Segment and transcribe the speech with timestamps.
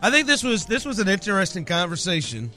[0.00, 2.52] I think this was this was an interesting conversation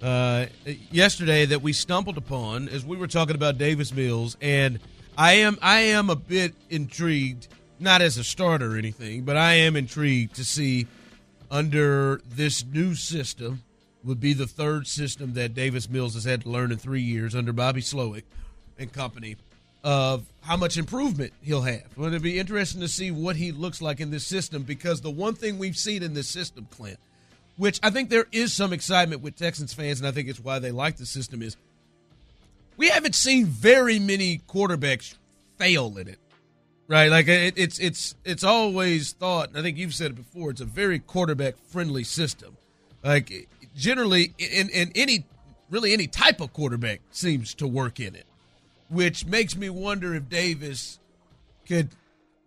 [0.00, 0.46] uh,
[0.92, 4.78] yesterday that we stumbled upon as we were talking about Davis Mills, and
[5.18, 7.48] I am I am a bit intrigued,
[7.80, 10.86] not as a starter or anything, but I am intrigued to see
[11.50, 13.64] under this new system
[14.04, 17.34] would be the third system that Davis Mills has had to learn in three years
[17.34, 18.22] under Bobby Slowik
[18.78, 19.34] and company
[19.86, 21.84] of how much improvement he'll have.
[21.96, 25.10] Well, it'll be interesting to see what he looks like in this system because the
[25.10, 26.98] one thing we've seen in this system, Clint,
[27.56, 30.58] which I think there is some excitement with Texans fans, and I think it's why
[30.58, 31.56] they like the system, is
[32.76, 35.14] we haven't seen very many quarterbacks
[35.56, 36.18] fail in it.
[36.88, 39.56] Right, like it, it's it's it's always thought.
[39.56, 40.50] I think you've said it before.
[40.50, 42.56] It's a very quarterback friendly system.
[43.04, 45.24] Like generally, in, in any
[45.70, 48.26] really any type of quarterback seems to work in it
[48.88, 50.98] which makes me wonder if Davis
[51.66, 51.90] could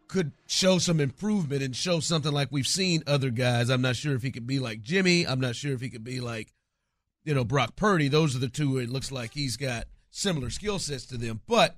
[0.07, 3.69] could show some improvement and show something like we've seen other guys.
[3.69, 5.25] I'm not sure if he could be like Jimmy.
[5.25, 6.51] I'm not sure if he could be like,
[7.23, 8.07] you know, Brock Purdy.
[8.07, 11.41] Those are the two it looks like he's got similar skill sets to them.
[11.47, 11.77] But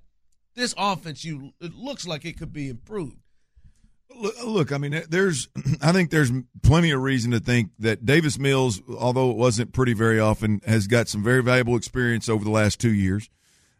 [0.56, 3.18] this offense, you it looks like it could be improved.
[4.46, 5.48] Look, I mean, there's,
[5.81, 6.31] I think there's
[6.64, 10.88] plenty of reason to think that Davis Mills, although it wasn't pretty very often, has
[10.88, 13.30] got some very valuable experience over the last two years.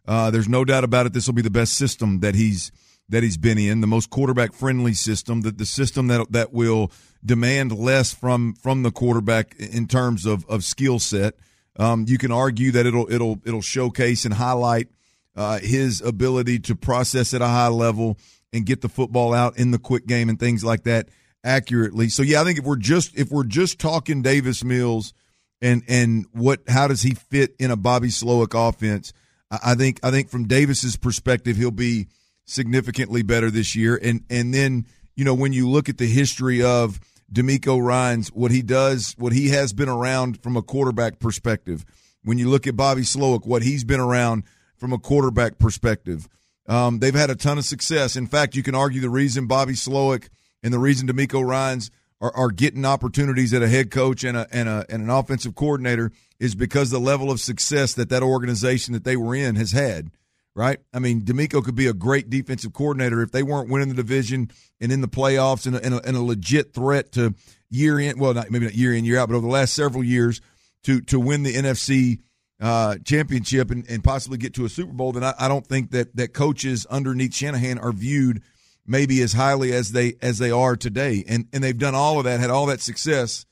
[0.08, 1.14] Uh, there's no doubt about it.
[1.14, 2.72] This will be the best system that he's
[3.10, 6.92] that he's been in, the most quarterback friendly system, that the system that that will
[7.24, 11.36] demand less from from the quarterback in terms of of skill set.
[11.78, 14.88] Um, you can argue that it'll it'll it'll showcase and highlight
[15.36, 18.17] uh, his ability to process at a high level
[18.54, 21.10] and get the football out in the quick game and things like that
[21.44, 22.10] accurately.
[22.10, 25.14] So yeah, I think if we're just if we're just talking Davis Mills
[25.61, 29.14] and and what how does he fit in a Bobby Slowik offense?
[29.52, 32.08] I think I think from Davis's perspective, he'll be
[32.45, 34.00] significantly better this year.
[34.02, 34.86] And and then
[35.16, 37.00] you know when you look at the history of
[37.32, 41.86] DeMeco Ryans, what he does, what he has been around from a quarterback perspective.
[42.23, 44.44] When you look at Bobby Slowik, what he's been around
[44.78, 46.28] from a quarterback perspective,
[46.67, 48.16] um, they've had a ton of success.
[48.16, 50.30] In fact, you can argue the reason Bobby Slowik
[50.61, 51.90] and the reason DeMeco Ryans
[52.21, 55.55] are, are getting opportunities at a head coach and a and a and an offensive
[55.55, 59.71] coordinator is because the level of success that that organization that they were in has
[59.71, 60.11] had,
[60.55, 60.80] right?
[60.93, 64.52] I mean, DeMeco could be a great defensive coordinator if they weren't winning the division
[64.80, 67.33] and in the playoffs and a, and a, and a legit threat to
[67.70, 70.04] year in, well, not maybe not year in, year out, but over the last several
[70.04, 70.42] years
[70.83, 72.20] to to win the NFC
[72.60, 75.92] uh, championship and, and possibly get to a Super Bowl, then I, I don't think
[75.92, 78.43] that that coaches underneath Shanahan are viewed
[78.86, 81.23] maybe as highly as they as they are today.
[81.27, 83.45] And and they've done all of that, had all that success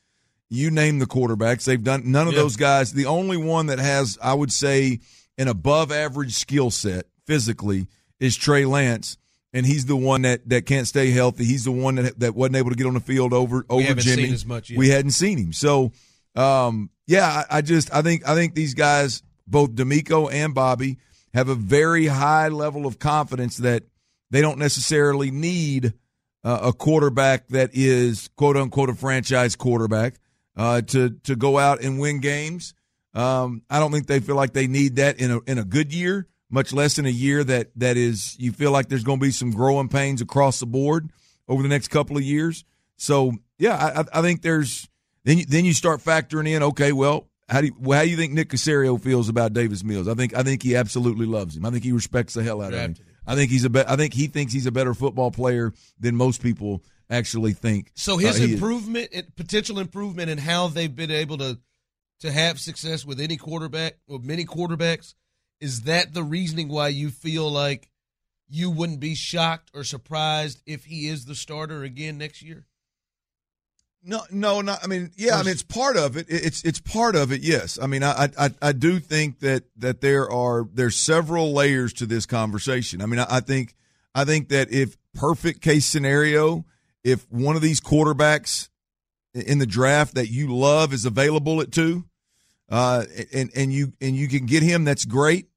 [0.50, 1.63] you name the quarterbacks.
[1.63, 2.41] They've done none of yeah.
[2.41, 2.91] those guys.
[2.91, 5.00] The only one that has, I would say,
[5.38, 7.88] an above average skill set physically
[8.19, 9.17] is Trey Lance.
[9.53, 11.44] And he's the one that, that can't stay healthy.
[11.44, 14.23] He's the one that that wasn't able to get on the field over over Jimmy.
[14.78, 15.53] We hadn't seen him.
[15.53, 15.91] So
[16.35, 21.00] um, yeah, I, I just I think I think these guys, both DeMeco and Bobby,
[21.34, 23.85] have a very high level of confidence that
[24.31, 25.94] they don't necessarily need
[26.44, 30.16] uh, a quarterback that is quote unquote a franchise quarterback
[30.56, 32.73] uh, to to go out and win games.
[33.13, 35.94] Um, I don't think they feel like they need that in a in a good
[35.94, 39.25] year, much less in a year that that is you feel like there's going to
[39.25, 41.09] be some growing pains across the board
[41.47, 42.63] over the next couple of years.
[42.97, 44.88] So yeah, I, I think there's
[45.23, 46.63] then you, then you start factoring in.
[46.63, 50.07] Okay, well, how do you, how do you think Nick Caserio feels about Davis Mills?
[50.07, 51.66] I think I think he absolutely loves him.
[51.66, 53.06] I think he respects the hell out of him.
[53.29, 56.16] I think he's a be- I think he thinks he's a better football player than
[56.16, 56.81] most people
[57.12, 57.91] actually think.
[57.94, 61.59] So his uh, improvement, potential improvement in how they've been able to
[62.22, 65.14] to have success with any quarterback or many quarterbacks,
[65.61, 67.91] is that the reasoning why you feel like
[68.49, 72.66] you wouldn't be shocked or surprised if he is the starter again next year?
[74.01, 74.79] No, no, not.
[74.84, 76.28] I mean, yeah, I mean it's part of it.
[76.29, 77.41] It's it's part of it.
[77.41, 81.91] Yes, I mean, I I I do think that that there are there's several layers
[81.93, 83.01] to this conversation.
[83.01, 83.75] I mean, I, I think
[84.16, 86.66] I think that if perfect case scenario,
[87.03, 88.69] if one of these quarterbacks
[89.34, 92.05] in the draft that you love is available at two,
[92.69, 93.03] uh,
[93.34, 95.47] and and you and you can get him, that's great.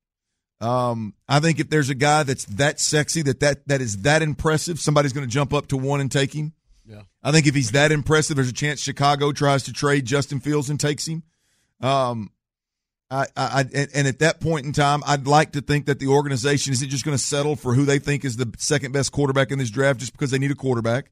[0.60, 4.22] Um, I think if there's a guy that's that sexy, that that that is that
[4.22, 6.52] impressive, somebody's going to jump up to one and take him.
[6.84, 7.02] Yeah.
[7.22, 10.68] I think if he's that impressive, there's a chance Chicago tries to trade Justin Fields
[10.68, 11.22] and takes him.
[11.80, 12.30] Um,
[13.10, 16.06] I, I, and, and at that point in time, I'd like to think that the
[16.06, 19.50] organization isn't just going to settle for who they think is the second best quarterback
[19.50, 21.10] in this draft just because they need a quarterback.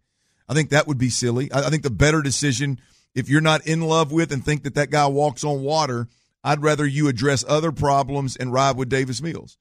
[0.49, 1.53] I think that would be silly.
[1.53, 2.81] I, I think the better decision,
[3.15, 6.09] if you're not in love with and think that that guy walks on water,
[6.43, 9.59] I'd rather you address other problems and ride with Davis Mills.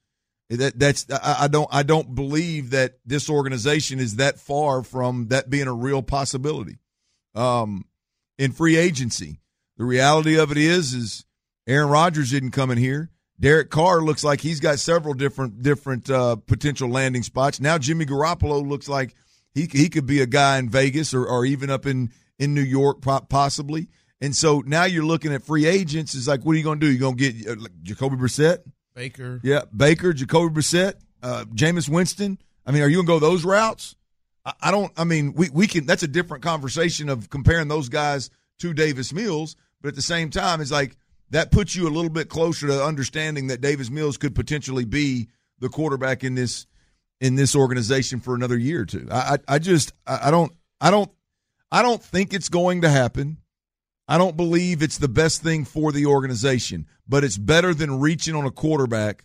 [0.50, 5.28] That that's I, I don't I don't believe that this organization is that far from
[5.28, 6.80] that being a real possibility.
[7.36, 7.86] Um,
[8.40, 9.42] in free agency,
[9.78, 11.26] the reality of it is is
[11.68, 13.12] Aaron Rodgers didn't come in here.
[13.40, 17.60] Derek Carr looks like he's got several different different uh, potential landing spots.
[17.60, 19.14] Now Jimmy Garoppolo looks like
[19.54, 22.62] he he could be a guy in Vegas or, or even up in in New
[22.62, 23.88] York possibly.
[24.22, 26.14] And so now you're looking at free agents.
[26.14, 26.92] It's like, what are you going to do?
[26.92, 28.60] You going to get uh, Jacoby Brissett?
[28.96, 29.40] Baker.
[29.44, 30.94] Yeah, Baker, Jacoby Brissett,
[31.24, 32.38] uh, Jameis Winston.
[32.66, 33.96] I mean, are you going to go those routes?
[34.46, 34.92] I, I don't.
[34.98, 35.86] I mean, we we can.
[35.86, 39.56] That's a different conversation of comparing those guys to Davis Mills.
[39.82, 40.98] But at the same time, it's like
[41.30, 45.30] that puts you a little bit closer to understanding that Davis Mills could potentially be
[45.60, 46.66] the quarterback in this
[47.22, 49.08] in this organization for another year or two.
[49.12, 50.52] I I, I just I, I don't
[50.82, 51.12] I don't
[51.72, 53.38] I don't think it's going to happen.
[54.10, 58.34] I don't believe it's the best thing for the organization, but it's better than reaching
[58.34, 59.24] on a quarterback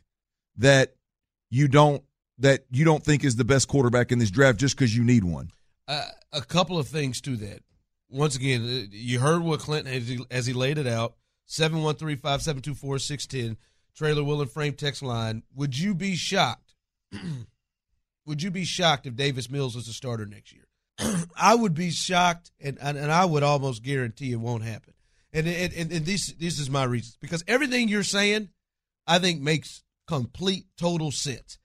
[0.59, 0.95] that
[1.49, 2.03] you don't
[2.39, 5.25] that you don't think is the best quarterback in this draft just because you need
[5.25, 5.49] one.
[5.89, 6.05] Uh,
[6.35, 7.61] a couple of things to that.
[8.11, 11.15] Once again, uh, you heard what Clinton as he, as he laid it out.
[11.49, 13.57] 713-572-4610
[13.97, 15.45] trailer will and frame text line.
[15.55, 16.75] Would you be shocked?
[18.27, 20.67] would you be shocked if Davis Mills was a starter next year?
[21.37, 24.95] I would be shocked, and, and, and I would almost guarantee it won't happen.
[25.33, 28.51] And and, and, and this this is my reasons because everything you're saying,
[29.07, 31.59] I think makes complete total sense.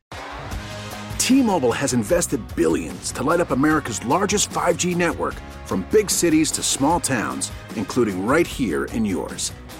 [1.19, 5.35] T-Mobile has invested billions to light up America's largest 5G network,
[5.65, 9.51] from big cities to small towns, including right here in yours.